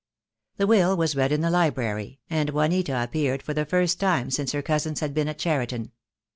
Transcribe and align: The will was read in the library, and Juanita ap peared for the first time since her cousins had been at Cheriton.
The 0.57 0.65
will 0.65 0.97
was 0.97 1.15
read 1.15 1.31
in 1.31 1.41
the 1.41 1.51
library, 1.51 2.21
and 2.27 2.49
Juanita 2.49 2.93
ap 2.93 3.11
peared 3.11 3.43
for 3.43 3.53
the 3.53 3.65
first 3.67 3.99
time 3.99 4.31
since 4.31 4.51
her 4.51 4.63
cousins 4.63 4.99
had 4.99 5.13
been 5.13 5.27
at 5.27 5.37
Cheriton. 5.37 5.91